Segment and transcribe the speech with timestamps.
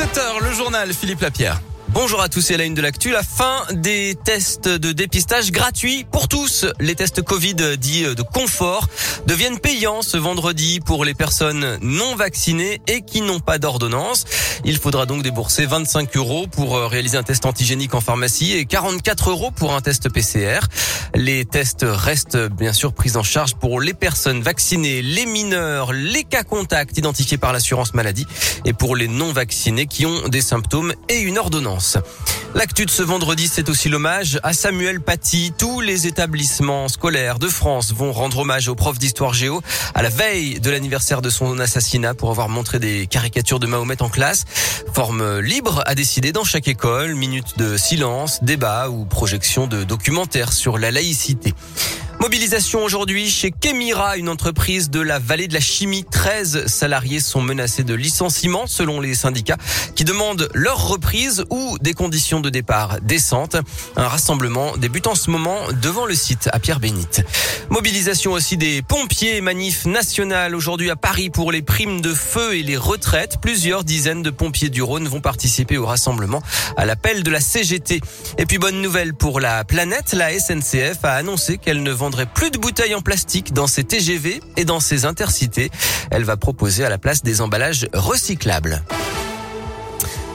[0.00, 1.60] 7h, le journal Philippe Lapierre.
[1.92, 3.10] Bonjour à tous et à la une de l'actu.
[3.10, 6.64] La fin des tests de dépistage gratuits pour tous.
[6.78, 8.88] Les tests Covid dits de confort
[9.26, 14.24] deviennent payants ce vendredi pour les personnes non vaccinées et qui n'ont pas d'ordonnance.
[14.64, 19.30] Il faudra donc débourser 25 euros pour réaliser un test antigénique en pharmacie et 44
[19.30, 20.60] euros pour un test PCR.
[21.14, 26.22] Les tests restent bien sûr pris en charge pour les personnes vaccinées, les mineurs, les
[26.22, 28.28] cas contacts identifiés par l'assurance maladie
[28.64, 31.79] et pour les non vaccinés qui ont des symptômes et une ordonnance.
[32.54, 35.52] L'actu de ce vendredi, c'est aussi l'hommage à Samuel Paty.
[35.56, 39.62] Tous les établissements scolaires de France vont rendre hommage au prof d'histoire géo
[39.94, 44.02] à la veille de l'anniversaire de son assassinat pour avoir montré des caricatures de Mahomet
[44.02, 44.44] en classe.
[44.92, 50.52] Forme libre à décider dans chaque école, minute de silence, débat ou projection de documentaires
[50.52, 51.54] sur la laïcité.
[52.30, 56.04] Mobilisation aujourd'hui chez Kemira, une entreprise de la vallée de la chimie.
[56.08, 59.56] 13 salariés sont menacés de licenciement selon les syndicats
[59.96, 63.56] qui demandent leur reprise ou des conditions de départ décentes.
[63.96, 67.24] Un rassemblement débute en ce moment devant le site à Pierre-Bénite.
[67.68, 72.62] Mobilisation aussi des pompiers, manif national aujourd'hui à Paris pour les primes de feu et
[72.62, 73.38] les retraites.
[73.42, 76.42] Plusieurs dizaines de pompiers du Rhône vont participer au rassemblement
[76.76, 78.00] à l'appel de la CGT.
[78.38, 81.90] Et puis bonne nouvelle pour la planète, la SNCF a annoncé qu'elle ne
[82.26, 85.70] plus de bouteilles en plastique dans ses TGV et dans ses intercités.
[86.10, 88.82] Elle va proposer à la place des emballages recyclables.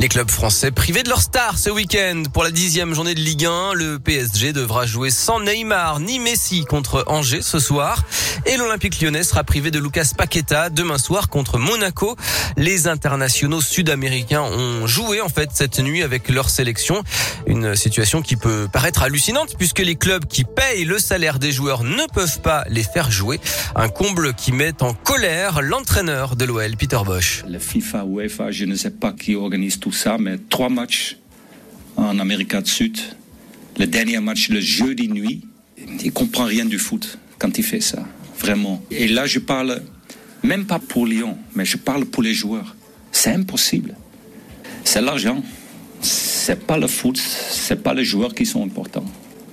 [0.00, 3.46] Les clubs français privés de leur star ce week-end pour la dixième journée de Ligue
[3.46, 3.74] 1.
[3.74, 8.04] Le PSG devra jouer sans Neymar ni Messi contre Angers ce soir.
[8.46, 12.14] Et l'Olympique lyonnais sera privé de Lucas Paqueta demain soir contre Monaco.
[12.56, 17.02] Les internationaux sud-américains ont joué en fait cette nuit avec leur sélection.
[17.48, 21.82] Une situation qui peut paraître hallucinante puisque les clubs qui payent le salaire des joueurs
[21.82, 23.40] ne peuvent pas les faire jouer.
[23.74, 27.42] Un comble qui met en colère l'entraîneur de l'OL, Peter Bosch.
[27.48, 31.16] La FIFA, UEFA, je ne sais pas qui organise tout ça, mais trois matchs
[31.96, 32.98] en Amérique du Sud.
[33.78, 35.42] Le dernier match le jeudi nuit.
[36.02, 38.04] Il comprend rien du foot quand il fait ça,
[38.38, 38.82] vraiment.
[38.90, 39.82] Et là, je parle
[40.42, 42.76] même pas pour Lyon, mais je parle pour les joueurs.
[43.12, 43.94] C'est impossible.
[44.84, 45.42] C'est l'argent.
[46.00, 49.04] C'est pas le foot, c'est pas les joueurs qui sont importants.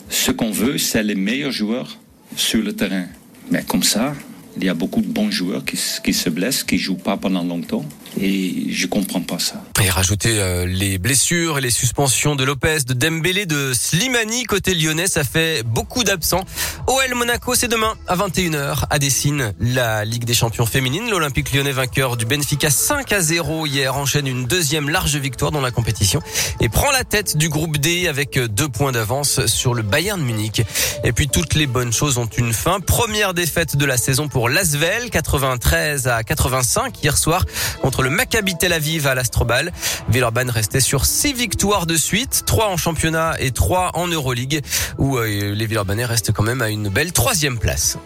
[0.09, 1.97] Ce qu'on veut, c'est les meilleurs joueurs
[2.35, 3.07] sur le terrain.
[3.49, 4.13] Mais comme ça,
[4.57, 7.43] il y a beaucoup de bons joueurs qui, qui se blessent, qui jouent pas pendant
[7.43, 7.85] longtemps.
[8.19, 9.61] Et je comprends pas ça.
[9.83, 14.73] Et rajouter euh, les blessures et les suspensions de Lopez, de Dembélé, de Slimani côté
[14.73, 16.43] lyonnais, ça fait beaucoup d'absents.
[16.87, 21.09] OL Monaco, c'est demain à 21h à Dessine, la Ligue des champions féminines.
[21.09, 25.61] L'Olympique lyonnais vainqueur du Benfica 5 à 0 hier enchaîne une deuxième large victoire dans
[25.61, 26.21] la compétition
[26.61, 30.63] et prend la tête du groupe D avec deux points d'avance sur le Bayern Munich.
[31.03, 32.79] Et puis toutes les bonnes choses ont une fin.
[32.79, 37.45] Première défaite de la saison pour l'Asvel, 93 à 85 hier soir
[37.81, 39.71] contre le Maccabi Tel Aviv à l'Astrobal.
[40.09, 44.61] Villeurbanne restait sur six victoires de suite, trois en championnat et trois en Euroleague,
[44.99, 47.97] où euh, les Villeurbanais restent quand même à une belle troisième place.